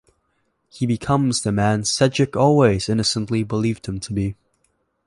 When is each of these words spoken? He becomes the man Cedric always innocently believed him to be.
He 0.71 0.87
becomes 0.87 1.43
the 1.43 1.51
man 1.51 1.83
Cedric 1.85 2.35
always 2.35 2.89
innocently 2.89 3.43
believed 3.43 3.85
him 3.87 3.99
to 3.99 4.11
be. 4.13 4.35